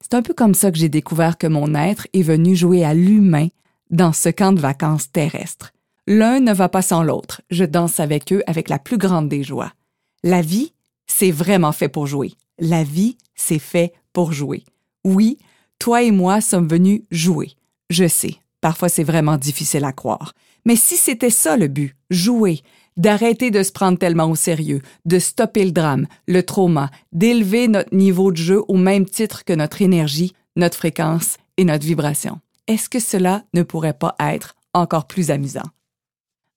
C'est 0.00 0.14
un 0.14 0.22
peu 0.22 0.34
comme 0.34 0.54
ça 0.54 0.70
que 0.70 0.78
j'ai 0.78 0.90
découvert 0.90 1.38
que 1.38 1.46
mon 1.46 1.74
être 1.74 2.06
est 2.12 2.22
venu 2.22 2.54
jouer 2.54 2.84
à 2.84 2.92
l'humain 2.92 3.48
dans 3.90 4.12
ce 4.12 4.28
camp 4.28 4.52
de 4.52 4.60
vacances 4.60 5.10
terrestre. 5.10 5.72
L'un 6.06 6.40
ne 6.40 6.52
va 6.52 6.68
pas 6.68 6.82
sans 6.82 7.02
l'autre. 7.02 7.40
Je 7.50 7.64
danse 7.64 8.00
avec 8.00 8.32
eux 8.32 8.42
avec 8.46 8.68
la 8.68 8.78
plus 8.78 8.98
grande 8.98 9.28
des 9.28 9.42
joies. 9.42 9.72
La 10.24 10.42
vie, 10.42 10.72
c'est 11.06 11.30
vraiment 11.30 11.72
fait 11.72 11.88
pour 11.88 12.06
jouer. 12.06 12.32
La 12.58 12.84
vie, 12.84 13.16
c'est 13.34 13.58
fait 13.58 13.94
pour 14.12 14.32
jouer. 14.32 14.64
Oui, 15.04 15.38
toi 15.78 16.02
et 16.02 16.10
moi 16.10 16.40
sommes 16.40 16.68
venus 16.68 17.02
jouer. 17.10 17.52
Je 17.88 18.08
sais, 18.08 18.36
parfois 18.60 18.88
c'est 18.88 19.04
vraiment 19.04 19.36
difficile 19.36 19.84
à 19.84 19.92
croire. 19.92 20.34
Mais 20.64 20.76
si 20.76 20.96
c'était 20.96 21.30
ça 21.30 21.56
le 21.56 21.68
but, 21.68 21.96
jouer, 22.10 22.60
d'arrêter 22.96 23.50
de 23.50 23.62
se 23.62 23.72
prendre 23.72 23.98
tellement 23.98 24.30
au 24.30 24.34
sérieux, 24.34 24.82
de 25.04 25.18
stopper 25.18 25.64
le 25.64 25.72
drame, 25.72 26.06
le 26.26 26.42
trauma, 26.42 26.90
d'élever 27.12 27.68
notre 27.68 27.94
niveau 27.94 28.32
de 28.32 28.36
jeu 28.36 28.62
au 28.68 28.76
même 28.76 29.06
titre 29.06 29.44
que 29.44 29.52
notre 29.52 29.82
énergie, 29.82 30.32
notre 30.56 30.76
fréquence 30.76 31.36
et 31.56 31.64
notre 31.64 31.84
vibration. 31.84 32.40
Est-ce 32.66 32.88
que 32.88 33.00
cela 33.00 33.44
ne 33.54 33.62
pourrait 33.62 33.92
pas 33.98 34.14
être 34.20 34.54
encore 34.74 35.06
plus 35.06 35.30
amusant? 35.30 35.68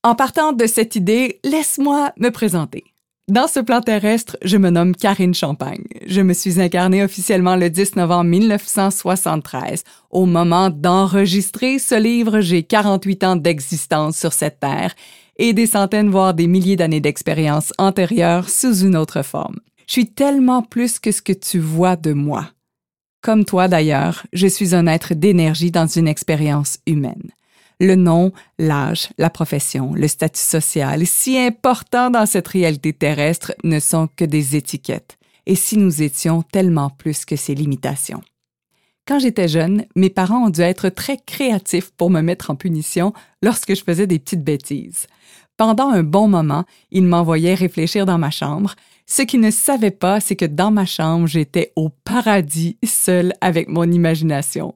En 0.03 0.15
partant 0.15 0.53
de 0.53 0.67
cette 0.67 0.95
idée, 0.95 1.39
laisse-moi 1.43 2.13
me 2.17 2.29
présenter. 2.29 2.83
Dans 3.27 3.47
ce 3.47 3.59
plan 3.59 3.81
terrestre, 3.81 4.37
je 4.43 4.55
me 4.55 4.69
nomme 4.69 4.95
Karine 4.95 5.33
Champagne. 5.33 5.83
Je 6.05 6.21
me 6.21 6.33
suis 6.33 6.61
incarnée 6.61 7.03
officiellement 7.03 7.55
le 7.55 7.71
10 7.71 7.95
novembre 7.95 8.29
1973. 8.29 9.83
Au 10.11 10.27
moment 10.27 10.69
d'enregistrer 10.69 11.79
ce 11.79 11.99
livre, 11.99 12.41
j'ai 12.41 12.61
48 12.61 13.23
ans 13.23 13.35
d'existence 13.35 14.15
sur 14.15 14.31
cette 14.31 14.59
terre 14.59 14.93
et 15.37 15.53
des 15.53 15.65
centaines, 15.65 16.11
voire 16.11 16.35
des 16.35 16.45
milliers 16.45 16.75
d'années 16.75 17.01
d'expérience 17.01 17.73
antérieure 17.79 18.47
sous 18.47 18.85
une 18.85 18.95
autre 18.95 19.23
forme. 19.23 19.57
Je 19.87 19.93
suis 19.93 20.07
tellement 20.07 20.61
plus 20.61 20.99
que 20.99 21.11
ce 21.11 21.23
que 21.23 21.33
tu 21.33 21.57
vois 21.57 21.95
de 21.95 22.13
moi. 22.13 22.51
Comme 23.21 23.43
toi 23.43 23.67
d'ailleurs, 23.67 24.23
je 24.33 24.45
suis 24.45 24.75
un 24.75 24.85
être 24.85 25.15
d'énergie 25.15 25.71
dans 25.71 25.87
une 25.87 26.07
expérience 26.07 26.77
humaine 26.85 27.31
le 27.79 27.95
nom, 27.95 28.31
l'âge, 28.59 29.09
la 29.17 29.29
profession, 29.29 29.93
le 29.93 30.07
statut 30.07 30.41
social, 30.41 31.05
si 31.05 31.37
important 31.37 32.09
dans 32.09 32.25
cette 32.25 32.47
réalité 32.47 32.93
terrestre, 32.93 33.53
ne 33.63 33.79
sont 33.79 34.07
que 34.15 34.25
des 34.25 34.55
étiquettes, 34.55 35.17
et 35.45 35.55
si 35.55 35.77
nous 35.77 36.01
étions 36.01 36.41
tellement 36.41 36.89
plus 36.89 37.25
que 37.25 37.35
ces 37.35 37.55
limitations. 37.55 38.21
Quand 39.07 39.19
j'étais 39.19 39.47
jeune, 39.47 39.85
mes 39.95 40.09
parents 40.09 40.47
ont 40.47 40.49
dû 40.49 40.61
être 40.61 40.89
très 40.89 41.17
créatifs 41.17 41.91
pour 41.91 42.09
me 42.09 42.21
mettre 42.21 42.49
en 42.49 42.55
punition 42.55 43.13
lorsque 43.43 43.75
je 43.75 43.83
faisais 43.83 44.07
des 44.07 44.17
petites 44.17 44.43
bêtises. 44.43 45.05
Pendant 45.57 45.89
un 45.89 46.01
bon 46.03 46.27
moment, 46.27 46.65
ils 46.91 47.05
m'envoyaient 47.05 47.53
réfléchir 47.53 48.05
dans 48.05 48.17
ma 48.17 48.31
chambre. 48.31 48.75
Ce 49.05 49.21
qu'ils 49.21 49.41
ne 49.41 49.51
savaient 49.51 49.91
pas, 49.91 50.19
c'est 50.19 50.35
que 50.35 50.45
dans 50.45 50.71
ma 50.71 50.85
chambre, 50.85 51.27
j'étais 51.27 51.71
au 51.75 51.89
paradis 51.89 52.77
seul 52.83 53.33
avec 53.41 53.69
mon 53.69 53.89
imagination. 53.89 54.73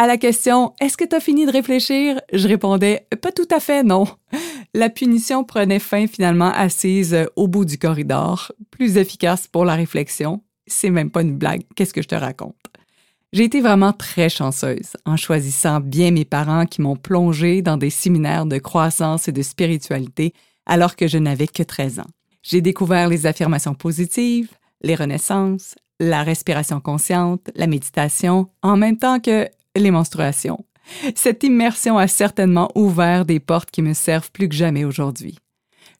À 0.00 0.06
la 0.06 0.16
question 0.16 0.74
Est-ce 0.80 0.96
que 0.96 1.04
tu 1.04 1.16
as 1.16 1.20
fini 1.20 1.44
de 1.44 1.50
réfléchir? 1.50 2.20
Je 2.32 2.46
répondais 2.46 3.08
Pas 3.20 3.32
tout 3.32 3.48
à 3.50 3.58
fait, 3.58 3.82
non. 3.82 4.06
La 4.72 4.90
punition 4.90 5.42
prenait 5.42 5.80
fin 5.80 6.06
finalement 6.06 6.52
assise 6.54 7.16
au 7.34 7.48
bout 7.48 7.64
du 7.64 7.78
corridor, 7.78 8.52
plus 8.70 8.96
efficace 8.96 9.48
pour 9.48 9.64
la 9.64 9.74
réflexion. 9.74 10.40
C'est 10.68 10.90
même 10.90 11.10
pas 11.10 11.22
une 11.22 11.36
blague, 11.36 11.62
qu'est-ce 11.74 11.92
que 11.92 12.00
je 12.00 12.06
te 12.06 12.14
raconte? 12.14 12.54
J'ai 13.32 13.42
été 13.42 13.60
vraiment 13.60 13.92
très 13.92 14.28
chanceuse 14.28 14.92
en 15.04 15.16
choisissant 15.16 15.80
bien 15.80 16.12
mes 16.12 16.24
parents 16.24 16.66
qui 16.66 16.80
m'ont 16.80 16.94
plongée 16.94 17.60
dans 17.60 17.76
des 17.76 17.90
séminaires 17.90 18.46
de 18.46 18.58
croissance 18.58 19.26
et 19.26 19.32
de 19.32 19.42
spiritualité 19.42 20.32
alors 20.64 20.94
que 20.94 21.08
je 21.08 21.18
n'avais 21.18 21.48
que 21.48 21.64
13 21.64 21.98
ans. 21.98 22.10
J'ai 22.44 22.60
découvert 22.60 23.08
les 23.08 23.26
affirmations 23.26 23.74
positives, 23.74 24.52
les 24.80 24.94
renaissances, 24.94 25.74
la 25.98 26.22
respiration 26.22 26.80
consciente, 26.80 27.50
la 27.56 27.66
méditation, 27.66 28.48
en 28.62 28.76
même 28.76 28.96
temps 28.96 29.18
que 29.18 29.48
les 29.78 29.90
menstruations. 29.90 30.64
Cette 31.14 31.44
immersion 31.44 31.98
a 31.98 32.08
certainement 32.08 32.70
ouvert 32.74 33.24
des 33.24 33.40
portes 33.40 33.70
qui 33.70 33.82
me 33.82 33.92
servent 33.92 34.30
plus 34.32 34.48
que 34.48 34.54
jamais 34.54 34.84
aujourd'hui. 34.84 35.38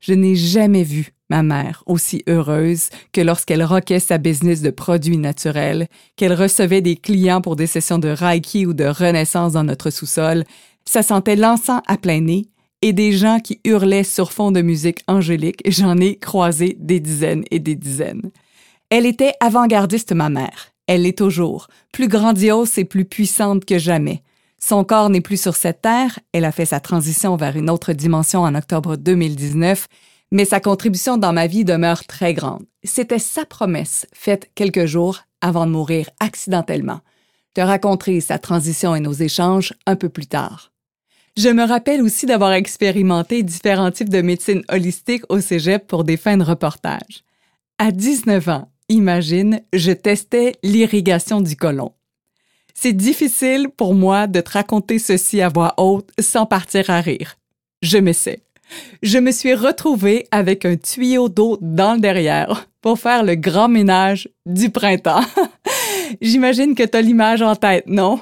Je 0.00 0.14
n'ai 0.14 0.34
jamais 0.34 0.84
vu 0.84 1.12
ma 1.30 1.42
mère 1.42 1.82
aussi 1.86 2.22
heureuse 2.26 2.88
que 3.12 3.20
lorsqu'elle 3.20 3.64
roquait 3.64 4.00
sa 4.00 4.18
business 4.18 4.62
de 4.62 4.70
produits 4.70 5.18
naturels, 5.18 5.88
qu'elle 6.16 6.32
recevait 6.32 6.80
des 6.80 6.96
clients 6.96 7.40
pour 7.40 7.56
des 7.56 7.66
sessions 7.66 7.98
de 7.98 8.08
Reiki 8.08 8.64
ou 8.64 8.72
de 8.72 8.84
renaissance 8.84 9.52
dans 9.52 9.64
notre 9.64 9.90
sous-sol. 9.90 10.44
Ça 10.84 11.02
sentait 11.02 11.36
l'encens 11.36 11.82
à 11.86 11.96
plein 11.96 12.20
nez 12.20 12.46
et 12.80 12.92
des 12.92 13.12
gens 13.12 13.40
qui 13.40 13.60
hurlaient 13.64 14.04
sur 14.04 14.32
fond 14.32 14.52
de 14.52 14.62
musique 14.62 15.02
angélique. 15.06 15.60
J'en 15.66 15.98
ai 15.98 16.16
croisé 16.16 16.76
des 16.78 17.00
dizaines 17.00 17.44
et 17.50 17.58
des 17.58 17.74
dizaines. 17.74 18.30
Elle 18.88 19.04
était 19.04 19.34
avant-gardiste, 19.40 20.12
ma 20.12 20.30
mère. 20.30 20.72
Elle 20.88 21.02
l'est 21.02 21.16
toujours, 21.16 21.68
plus 21.92 22.08
grandiose 22.08 22.78
et 22.78 22.84
plus 22.84 23.04
puissante 23.04 23.66
que 23.66 23.78
jamais. 23.78 24.22
Son 24.58 24.82
corps 24.82 25.10
n'est 25.10 25.20
plus 25.20 25.40
sur 25.40 25.54
cette 25.54 25.82
terre, 25.82 26.18
elle 26.32 26.46
a 26.46 26.50
fait 26.50 26.64
sa 26.64 26.80
transition 26.80 27.36
vers 27.36 27.56
une 27.56 27.70
autre 27.70 27.92
dimension 27.92 28.40
en 28.40 28.54
octobre 28.54 28.96
2019, 28.96 29.86
mais 30.32 30.46
sa 30.46 30.60
contribution 30.60 31.18
dans 31.18 31.34
ma 31.34 31.46
vie 31.46 31.64
demeure 31.64 32.04
très 32.06 32.32
grande. 32.34 32.64
C'était 32.82 33.18
sa 33.18 33.44
promesse, 33.44 34.06
faite 34.12 34.50
quelques 34.54 34.86
jours 34.86 35.20
avant 35.42 35.66
de 35.66 35.70
mourir 35.70 36.08
accidentellement. 36.20 37.00
Je 37.50 37.62
te 37.62 37.66
raconterai 37.66 38.20
sa 38.20 38.38
transition 38.38 38.94
et 38.94 39.00
nos 39.00 39.12
échanges 39.12 39.74
un 39.86 39.94
peu 39.94 40.08
plus 40.08 40.26
tard. 40.26 40.72
Je 41.36 41.50
me 41.50 41.64
rappelle 41.64 42.02
aussi 42.02 42.26
d'avoir 42.26 42.52
expérimenté 42.52 43.42
différents 43.42 43.90
types 43.90 44.08
de 44.08 44.22
médecine 44.22 44.62
holistique 44.70 45.22
au 45.28 45.40
cégep 45.40 45.86
pour 45.86 46.02
des 46.02 46.16
fins 46.16 46.38
de 46.38 46.42
reportage. 46.42 47.24
À 47.78 47.92
19 47.92 48.48
ans, 48.48 48.70
imagine, 48.88 49.60
je 49.72 49.92
testais 49.92 50.54
l'irrigation 50.62 51.40
du 51.40 51.56
côlon. 51.56 51.92
C'est 52.74 52.92
difficile 52.92 53.68
pour 53.76 53.94
moi 53.94 54.26
de 54.26 54.40
te 54.40 54.50
raconter 54.50 54.98
ceci 54.98 55.40
à 55.40 55.48
voix 55.48 55.74
haute 55.78 56.10
sans 56.20 56.46
partir 56.46 56.90
à 56.90 57.00
rire. 57.00 57.36
Je 57.82 57.98
m'essaie. 57.98 58.42
Je 59.02 59.18
me 59.18 59.32
suis 59.32 59.54
retrouvée 59.54 60.26
avec 60.30 60.64
un 60.64 60.76
tuyau 60.76 61.28
d'eau 61.28 61.58
dans 61.60 61.94
le 61.94 62.00
derrière 62.00 62.68
pour 62.80 62.98
faire 62.98 63.24
le 63.24 63.34
grand 63.34 63.68
ménage 63.68 64.28
du 64.46 64.70
printemps. 64.70 65.24
J'imagine 66.20 66.74
que 66.74 66.84
tu 66.84 66.96
as 66.96 67.02
l'image 67.02 67.42
en 67.42 67.56
tête, 67.56 67.86
non? 67.86 68.20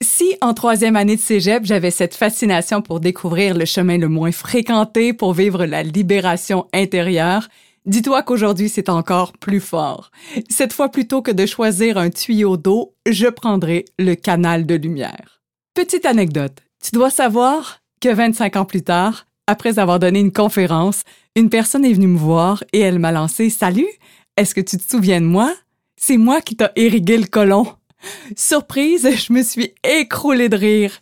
Si 0.00 0.36
en 0.40 0.54
troisième 0.54 0.96
année 0.96 1.16
de 1.16 1.20
cégep, 1.20 1.64
j'avais 1.64 1.90
cette 1.90 2.14
fascination 2.14 2.80
pour 2.80 3.00
découvrir 3.00 3.56
le 3.56 3.64
chemin 3.64 3.98
le 3.98 4.08
moins 4.08 4.32
fréquenté 4.32 5.12
pour 5.12 5.32
vivre 5.32 5.64
la 5.64 5.82
libération 5.82 6.66
intérieure, 6.72 7.48
Dis-toi 7.88 8.22
qu'aujourd'hui, 8.22 8.68
c'est 8.68 8.90
encore 8.90 9.32
plus 9.32 9.60
fort. 9.60 10.10
Cette 10.50 10.74
fois, 10.74 10.90
plutôt 10.90 11.22
que 11.22 11.30
de 11.30 11.46
choisir 11.46 11.96
un 11.96 12.10
tuyau 12.10 12.58
d'eau, 12.58 12.94
je 13.08 13.28
prendrai 13.28 13.86
le 13.98 14.14
canal 14.14 14.66
de 14.66 14.74
lumière. 14.74 15.40
Petite 15.72 16.04
anecdote. 16.04 16.58
Tu 16.84 16.90
dois 16.92 17.08
savoir 17.08 17.80
que 18.02 18.10
25 18.10 18.56
ans 18.56 18.66
plus 18.66 18.82
tard, 18.82 19.26
après 19.46 19.78
avoir 19.78 19.98
donné 19.98 20.20
une 20.20 20.32
conférence, 20.32 21.04
une 21.34 21.48
personne 21.48 21.82
est 21.82 21.94
venue 21.94 22.08
me 22.08 22.18
voir 22.18 22.62
et 22.74 22.80
elle 22.80 22.98
m'a 22.98 23.10
lancé 23.10 23.48
Salut, 23.48 23.88
est-ce 24.36 24.54
que 24.54 24.60
tu 24.60 24.76
te 24.76 24.86
souviens 24.86 25.22
de 25.22 25.26
moi? 25.26 25.50
C'est 25.96 26.18
moi 26.18 26.42
qui 26.42 26.56
t'ai 26.56 26.66
irrigué 26.76 27.16
le 27.16 27.26
colon. 27.26 27.66
Surprise, 28.36 29.08
je 29.16 29.32
me 29.32 29.42
suis 29.42 29.72
écroulée 29.82 30.50
de 30.50 30.58
rire. 30.58 31.00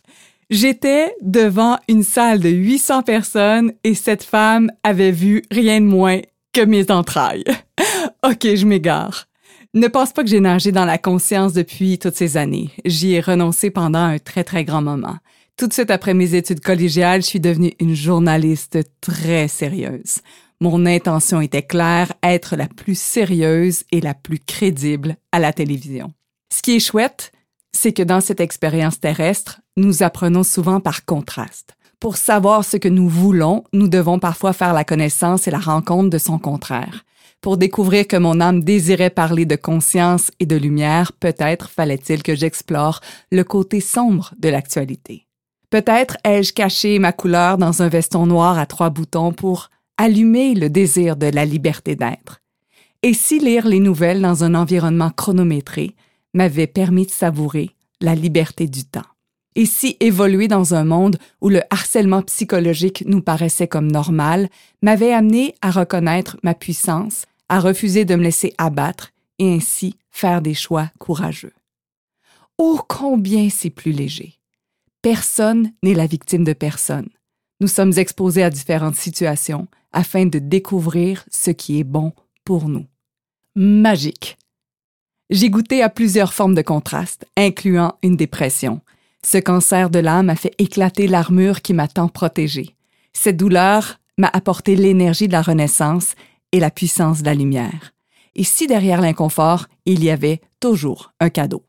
J'étais 0.49 1.13
devant 1.21 1.79
une 1.89 2.03
salle 2.03 2.39
de 2.39 2.47
800 2.47 3.03
personnes 3.03 3.73
et 3.83 3.93
cette 3.93 4.23
femme 4.23 4.71
avait 4.83 5.11
vu 5.11 5.43
rien 5.51 5.81
de 5.81 5.85
moins 5.85 6.21
mes 6.65 6.89
entrailles. 6.91 7.43
OK, 8.23 8.43
je 8.43 8.65
m'égare. 8.65 9.27
Ne 9.73 9.87
pense 9.87 10.11
pas 10.11 10.23
que 10.23 10.29
j'ai 10.29 10.39
nagé 10.39 10.71
dans 10.71 10.85
la 10.85 10.97
conscience 10.97 11.53
depuis 11.53 11.99
toutes 11.99 12.15
ces 12.15 12.37
années. 12.37 12.71
J'y 12.85 13.13
ai 13.13 13.21
renoncé 13.21 13.69
pendant 13.69 13.99
un 13.99 14.17
très, 14.17 14.43
très 14.43 14.63
grand 14.63 14.81
moment. 14.81 15.17
Tout 15.57 15.67
de 15.67 15.73
suite 15.73 15.91
après 15.91 16.13
mes 16.13 16.35
études 16.35 16.61
collégiales, 16.61 17.21
je 17.21 17.27
suis 17.27 17.39
devenue 17.39 17.73
une 17.79 17.95
journaliste 17.95 18.79
très 19.01 19.47
sérieuse. 19.47 20.19
Mon 20.59 20.85
intention 20.85 21.41
était 21.41 21.63
claire, 21.63 22.13
être 22.23 22.55
la 22.55 22.67
plus 22.67 22.97
sérieuse 22.97 23.83
et 23.91 24.01
la 24.01 24.13
plus 24.13 24.39
crédible 24.39 25.17
à 25.31 25.39
la 25.39 25.53
télévision. 25.53 26.13
Ce 26.51 26.61
qui 26.61 26.75
est 26.75 26.79
chouette, 26.79 27.31
c'est 27.73 27.93
que 27.93 28.01
dans 28.01 28.21
cette 28.21 28.39
expérience 28.39 28.99
terrestre, 28.99 29.61
nous 29.75 30.01
apprenons 30.01 30.43
souvent 30.43 30.79
par 30.79 31.05
contraste. 31.05 31.76
Pour 31.99 32.17
savoir 32.17 32.63
ce 32.63 32.77
que 32.77 32.87
nous 32.87 33.09
voulons, 33.09 33.63
nous 33.73 33.87
devons 33.87 34.19
parfois 34.19 34.53
faire 34.53 34.73
la 34.73 34.83
connaissance 34.83 35.47
et 35.47 35.51
la 35.51 35.57
rencontre 35.57 36.11
de 36.11 36.19
son 36.19 36.37
contraire. 36.37 37.05
Pour 37.41 37.57
découvrir 37.57 38.07
que 38.07 38.17
mon 38.17 38.39
âme 38.39 38.63
désirait 38.63 39.09
parler 39.09 39.45
de 39.45 39.55
conscience 39.55 40.29
et 40.39 40.45
de 40.45 40.55
lumière, 40.55 41.11
peut-être 41.13 41.69
fallait-il 41.69 42.21
que 42.21 42.35
j'explore 42.35 43.01
le 43.31 43.43
côté 43.43 43.79
sombre 43.79 44.33
de 44.37 44.49
l'actualité. 44.49 45.27
Peut-être 45.71 46.17
ai-je 46.23 46.53
caché 46.53 46.99
ma 46.99 47.13
couleur 47.13 47.57
dans 47.57 47.81
un 47.81 47.89
veston 47.89 48.27
noir 48.27 48.59
à 48.59 48.67
trois 48.67 48.91
boutons 48.91 49.33
pour 49.33 49.69
allumer 49.97 50.53
le 50.53 50.69
désir 50.69 51.15
de 51.15 51.27
la 51.27 51.45
liberté 51.45 51.95
d'être. 51.95 52.41
Et 53.01 53.15
si 53.15 53.39
lire 53.39 53.67
les 53.67 53.79
nouvelles 53.79 54.21
dans 54.21 54.43
un 54.43 54.53
environnement 54.53 55.09
chronométré, 55.09 55.95
m'avait 56.35 56.67
permis 56.67 57.07
de 57.07 57.11
savourer 57.11 57.71
la 58.01 58.13
liberté 58.13 58.67
du 58.67 58.85
temps? 58.85 59.16
Et 59.57 59.65
si 59.65 59.97
évoluer 59.99 60.47
dans 60.47 60.75
un 60.75 60.83
monde 60.83 61.17
où 61.41 61.49
le 61.49 61.61
harcèlement 61.71 62.21
psychologique 62.21 63.03
nous 63.07 63.23
paraissait 63.23 63.67
comme 63.67 63.91
normal 63.91 64.49
m'avait 64.83 65.11
amené 65.11 65.55
à 65.63 65.71
reconnaître 65.71 66.37
ma 66.43 66.53
puissance, 66.53 67.25
à 67.49 67.59
refuser 67.59 68.05
de 68.05 68.13
me 68.13 68.21
laisser 68.21 68.53
abattre 68.59 69.13
et 69.39 69.51
ainsi 69.51 69.97
faire 70.11 70.43
des 70.43 70.53
choix 70.53 70.91
courageux. 70.99 71.53
Oh 72.59 72.79
combien 72.87 73.49
c'est 73.49 73.71
plus 73.71 73.91
léger. 73.91 74.35
Personne 75.01 75.71
n'est 75.81 75.95
la 75.95 76.05
victime 76.05 76.43
de 76.43 76.53
personne. 76.53 77.09
Nous 77.59 77.67
sommes 77.67 77.93
exposés 77.97 78.43
à 78.43 78.51
différentes 78.51 78.95
situations 78.95 79.67
afin 79.91 80.27
de 80.27 80.37
découvrir 80.37 81.25
ce 81.31 81.49
qui 81.49 81.79
est 81.79 81.83
bon 81.83 82.13
pour 82.43 82.69
nous. 82.69 82.85
Magique. 83.55 84.37
J'ai 85.31 85.49
goûté 85.49 85.81
à 85.81 85.89
plusieurs 85.89 86.35
formes 86.35 86.53
de 86.53 86.61
contraste, 86.61 87.25
incluant 87.35 87.95
une 88.03 88.17
dépression. 88.17 88.81
Ce 89.29 89.37
cancer 89.37 89.89
de 89.89 89.99
l'âme 89.99 90.29
a 90.29 90.37
fait 90.37 90.53
éclater 90.57 91.05
l'armure 91.05 91.61
qui 91.61 91.73
m'a 91.73 91.89
tant 91.89 92.07
protégée. 92.07 92.77
Cette 93.11 93.35
douleur 93.35 93.99
m'a 94.17 94.29
apporté 94.31 94.77
l'énergie 94.77 95.27
de 95.27 95.33
la 95.33 95.41
renaissance 95.41 96.13
et 96.53 96.61
la 96.61 96.71
puissance 96.71 97.23
de 97.23 97.25
la 97.25 97.33
lumière. 97.33 97.93
Et 98.35 98.45
si 98.45 98.67
derrière 98.67 99.01
l'inconfort, 99.01 99.65
il 99.85 100.01
y 100.01 100.11
avait 100.11 100.39
toujours 100.61 101.11
un 101.19 101.29
cadeau? 101.29 101.65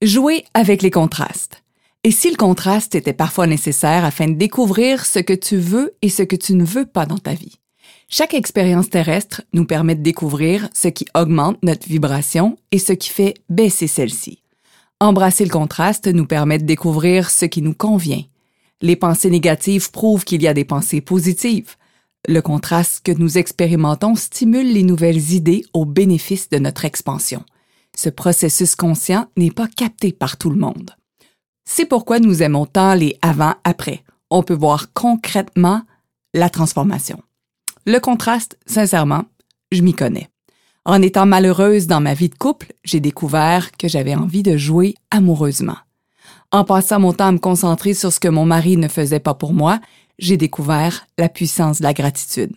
Jouer 0.00 0.44
avec 0.54 0.80
les 0.80 0.92
contrastes. 0.92 1.64
Et 2.04 2.12
si 2.12 2.30
le 2.30 2.36
contraste 2.36 2.94
était 2.94 3.12
parfois 3.12 3.48
nécessaire 3.48 4.04
afin 4.04 4.28
de 4.28 4.34
découvrir 4.34 5.04
ce 5.04 5.18
que 5.18 5.32
tu 5.32 5.56
veux 5.56 5.96
et 6.02 6.08
ce 6.08 6.22
que 6.22 6.36
tu 6.36 6.54
ne 6.54 6.64
veux 6.64 6.86
pas 6.86 7.04
dans 7.04 7.18
ta 7.18 7.34
vie? 7.34 7.58
Chaque 8.06 8.34
expérience 8.34 8.90
terrestre 8.90 9.42
nous 9.52 9.64
permet 9.64 9.96
de 9.96 10.02
découvrir 10.02 10.68
ce 10.72 10.86
qui 10.86 11.06
augmente 11.16 11.60
notre 11.64 11.88
vibration 11.88 12.58
et 12.70 12.78
ce 12.78 12.92
qui 12.92 13.08
fait 13.08 13.34
baisser 13.48 13.88
celle-ci. 13.88 14.41
Embrasser 15.02 15.44
le 15.44 15.50
contraste 15.50 16.06
nous 16.06 16.26
permet 16.26 16.58
de 16.58 16.64
découvrir 16.64 17.28
ce 17.28 17.44
qui 17.44 17.60
nous 17.60 17.74
convient. 17.74 18.22
Les 18.82 18.94
pensées 18.94 19.30
négatives 19.30 19.90
prouvent 19.90 20.22
qu'il 20.22 20.40
y 20.42 20.46
a 20.46 20.54
des 20.54 20.64
pensées 20.64 21.00
positives. 21.00 21.74
Le 22.28 22.40
contraste 22.40 23.04
que 23.04 23.10
nous 23.10 23.36
expérimentons 23.36 24.14
stimule 24.14 24.72
les 24.72 24.84
nouvelles 24.84 25.32
idées 25.32 25.64
au 25.72 25.86
bénéfice 25.86 26.48
de 26.50 26.58
notre 26.58 26.84
expansion. 26.84 27.42
Ce 27.96 28.10
processus 28.10 28.76
conscient 28.76 29.26
n'est 29.36 29.50
pas 29.50 29.66
capté 29.66 30.12
par 30.12 30.36
tout 30.36 30.50
le 30.50 30.60
monde. 30.60 30.92
C'est 31.64 31.86
pourquoi 31.86 32.20
nous 32.20 32.40
aimons 32.40 32.66
tant 32.66 32.94
les 32.94 33.18
avant-après. 33.22 34.04
On 34.30 34.44
peut 34.44 34.54
voir 34.54 34.92
concrètement 34.92 35.82
la 36.32 36.48
transformation. 36.48 37.20
Le 37.86 37.98
contraste, 37.98 38.56
sincèrement, 38.66 39.24
je 39.72 39.82
m'y 39.82 39.94
connais. 39.94 40.31
En 40.84 41.00
étant 41.00 41.26
malheureuse 41.26 41.86
dans 41.86 42.00
ma 42.00 42.12
vie 42.12 42.28
de 42.28 42.34
couple, 42.34 42.72
j'ai 42.82 42.98
découvert 42.98 43.70
que 43.76 43.86
j'avais 43.86 44.16
envie 44.16 44.42
de 44.42 44.56
jouer 44.56 44.94
amoureusement. 45.12 45.76
En 46.50 46.64
passant 46.64 46.98
mon 46.98 47.12
temps 47.12 47.28
à 47.28 47.32
me 47.32 47.38
concentrer 47.38 47.94
sur 47.94 48.12
ce 48.12 48.18
que 48.18 48.28
mon 48.28 48.44
mari 48.44 48.76
ne 48.76 48.88
faisait 48.88 49.20
pas 49.20 49.34
pour 49.34 49.52
moi, 49.52 49.80
j'ai 50.18 50.36
découvert 50.36 51.06
la 51.18 51.28
puissance 51.28 51.78
de 51.78 51.84
la 51.84 51.92
gratitude. 51.92 52.56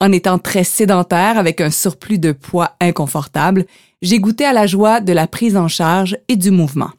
En 0.00 0.10
étant 0.10 0.38
très 0.38 0.64
sédentaire 0.64 1.36
avec 1.38 1.60
un 1.60 1.70
surplus 1.70 2.18
de 2.18 2.32
poids 2.32 2.72
inconfortable, 2.80 3.66
j'ai 4.00 4.20
goûté 4.20 4.46
à 4.46 4.54
la 4.54 4.66
joie 4.66 5.00
de 5.00 5.12
la 5.12 5.26
prise 5.26 5.56
en 5.56 5.68
charge 5.68 6.16
et 6.28 6.36
du 6.36 6.50
mouvement. 6.50 6.90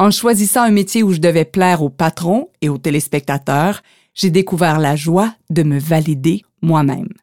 En 0.00 0.10
choisissant 0.10 0.62
un 0.62 0.70
métier 0.70 1.04
où 1.04 1.12
je 1.12 1.20
devais 1.20 1.44
plaire 1.44 1.80
aux 1.80 1.90
patrons 1.90 2.48
et 2.60 2.68
aux 2.68 2.78
téléspectateurs, 2.78 3.82
j'ai 4.14 4.30
découvert 4.30 4.80
la 4.80 4.96
joie 4.96 5.32
de 5.50 5.62
me 5.62 5.78
valider 5.78 6.42
moi-même. 6.60 7.13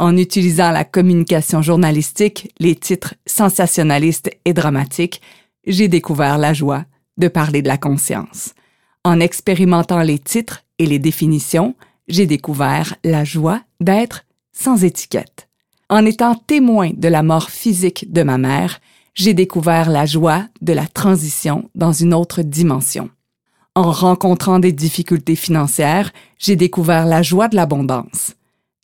En 0.00 0.16
utilisant 0.16 0.70
la 0.70 0.84
communication 0.84 1.60
journalistique, 1.60 2.54
les 2.58 2.74
titres 2.74 3.16
sensationnalistes 3.26 4.30
et 4.46 4.54
dramatiques, 4.54 5.20
j'ai 5.66 5.88
découvert 5.88 6.38
la 6.38 6.54
joie 6.54 6.86
de 7.18 7.28
parler 7.28 7.60
de 7.60 7.68
la 7.68 7.76
conscience. 7.76 8.54
En 9.04 9.20
expérimentant 9.20 10.00
les 10.00 10.18
titres 10.18 10.64
et 10.78 10.86
les 10.86 10.98
définitions, 10.98 11.74
j'ai 12.08 12.24
découvert 12.24 12.96
la 13.04 13.24
joie 13.24 13.60
d'être 13.80 14.24
sans 14.52 14.84
étiquette. 14.84 15.50
En 15.90 16.06
étant 16.06 16.34
témoin 16.34 16.92
de 16.96 17.08
la 17.08 17.22
mort 17.22 17.50
physique 17.50 18.10
de 18.10 18.22
ma 18.22 18.38
mère, 18.38 18.80
j'ai 19.12 19.34
découvert 19.34 19.90
la 19.90 20.06
joie 20.06 20.46
de 20.62 20.72
la 20.72 20.86
transition 20.86 21.68
dans 21.74 21.92
une 21.92 22.14
autre 22.14 22.40
dimension. 22.40 23.10
En 23.74 23.92
rencontrant 23.92 24.60
des 24.60 24.72
difficultés 24.72 25.36
financières, 25.36 26.10
j'ai 26.38 26.56
découvert 26.56 27.04
la 27.04 27.20
joie 27.20 27.48
de 27.48 27.56
l'abondance. 27.56 28.34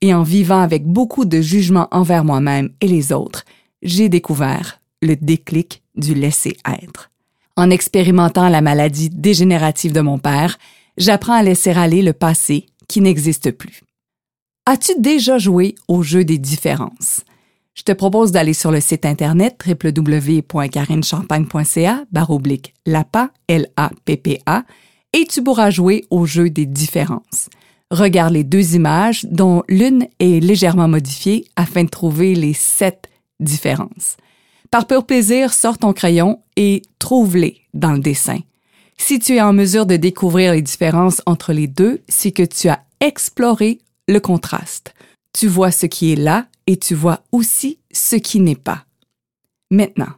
Et 0.02 0.12
en 0.12 0.22
vivant 0.22 0.60
avec 0.60 0.86
beaucoup 0.86 1.24
de 1.24 1.40
jugement 1.40 1.88
envers 1.90 2.24
moi-même 2.24 2.70
et 2.80 2.88
les 2.88 3.12
autres, 3.12 3.44
j'ai 3.82 4.08
découvert 4.08 4.80
le 5.02 5.16
déclic 5.16 5.82
du 5.94 6.14
laisser-être. 6.14 7.10
En 7.56 7.70
expérimentant 7.70 8.48
la 8.48 8.60
maladie 8.60 9.08
dégénérative 9.08 9.92
de 9.92 10.00
mon 10.00 10.18
père, 10.18 10.58
j'apprends 10.98 11.34
à 11.34 11.42
laisser 11.42 11.70
aller 11.70 12.02
le 12.02 12.12
passé 12.12 12.66
qui 12.88 13.00
n'existe 13.00 13.50
plus. 13.50 13.82
As-tu 14.66 14.92
déjà 14.98 15.38
joué 15.38 15.74
au 15.88 16.02
jeu 16.02 16.24
des 16.24 16.38
différences? 16.38 17.22
Je 17.74 17.82
te 17.82 17.92
propose 17.92 18.32
d'aller 18.32 18.54
sur 18.54 18.70
le 18.70 18.80
site 18.80 19.06
internet 19.06 19.62
www.carinechampagne.ca 19.66 22.04
baroblique 22.10 22.74
LAPA, 22.86 23.30
L-A-P-P-A, 23.48 24.64
et 25.12 25.26
tu 25.26 25.44
pourras 25.44 25.70
jouer 25.70 26.04
au 26.10 26.26
jeu 26.26 26.50
des 26.50 26.66
différences. 26.66 27.48
Regarde 27.90 28.32
les 28.32 28.44
deux 28.44 28.74
images 28.74 29.24
dont 29.30 29.62
l'une 29.68 30.08
est 30.18 30.42
légèrement 30.42 30.88
modifiée 30.88 31.46
afin 31.54 31.84
de 31.84 31.88
trouver 31.88 32.34
les 32.34 32.52
sept 32.52 33.08
différences. 33.38 34.16
Par 34.70 34.86
pur 34.86 35.06
plaisir, 35.06 35.52
sors 35.52 35.78
ton 35.78 35.92
crayon 35.92 36.42
et 36.56 36.82
trouve-les 36.98 37.60
dans 37.74 37.92
le 37.92 38.00
dessin. 38.00 38.40
Si 38.98 39.18
tu 39.18 39.34
es 39.36 39.40
en 39.40 39.52
mesure 39.52 39.86
de 39.86 39.96
découvrir 39.96 40.52
les 40.52 40.62
différences 40.62 41.22
entre 41.26 41.52
les 41.52 41.68
deux, 41.68 42.02
c'est 42.08 42.32
que 42.32 42.42
tu 42.42 42.68
as 42.68 42.82
exploré 43.00 43.78
le 44.08 44.18
contraste. 44.18 44.94
Tu 45.32 45.46
vois 45.46 45.70
ce 45.70 45.86
qui 45.86 46.12
est 46.12 46.16
là 46.16 46.46
et 46.66 46.76
tu 46.76 46.94
vois 46.94 47.22
aussi 47.30 47.78
ce 47.92 48.16
qui 48.16 48.40
n'est 48.40 48.56
pas. 48.56 48.84
Maintenant, 49.70 50.12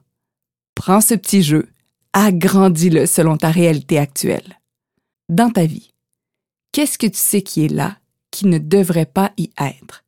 prends 0.74 1.00
ce 1.00 1.14
petit 1.14 1.42
jeu, 1.42 1.68
agrandis-le 2.12 3.04
selon 3.06 3.36
ta 3.36 3.50
réalité 3.50 3.98
actuelle. 3.98 4.58
Dans 5.28 5.50
ta 5.50 5.66
vie, 5.66 5.90
qu'est-ce 6.72 6.98
que 6.98 7.06
tu 7.06 7.18
sais 7.18 7.42
qui 7.42 7.64
est 7.64 7.72
là, 7.72 7.98
qui 8.30 8.46
ne 8.46 8.58
devrait 8.58 9.06
pas 9.06 9.32
y 9.36 9.50
être? 9.58 10.04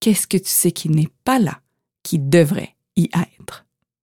Qu'est-ce 0.00 0.26
que 0.26 0.36
tu 0.36 0.48
sais 0.48 0.72
qui 0.72 0.88
n'est 0.88 1.10
pas 1.24 1.38
là, 1.38 1.60
qui 2.02 2.18
devrait 2.18 2.76
y 2.96 3.10
être? 3.40 3.66